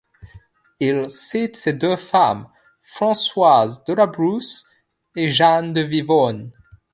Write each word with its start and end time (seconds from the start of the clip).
Il 0.79 1.07
cite 1.11 1.55
ses 1.55 1.73
deux 1.73 1.95
femmes, 1.95 2.49
Françoise 2.81 3.83
de 3.83 3.93
La 3.93 4.07
Brousse 4.07 4.65
et 5.15 5.29
Jeanne 5.29 5.73
de 5.73 5.81
Vivonne. 5.81 6.51